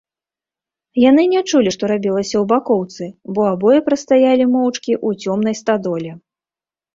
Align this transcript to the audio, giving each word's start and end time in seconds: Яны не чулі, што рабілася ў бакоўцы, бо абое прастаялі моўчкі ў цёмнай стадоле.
Яны 1.09 1.23
не 1.33 1.41
чулі, 1.51 1.73
што 1.75 1.83
рабілася 1.91 2.35
ў 2.39 2.41
бакоўцы, 2.53 3.03
бо 3.35 3.41
абое 3.53 3.79
прастаялі 3.91 4.49
моўчкі 4.55 4.93
ў 5.07 5.29
цёмнай 5.29 5.55
стадоле. 5.63 6.11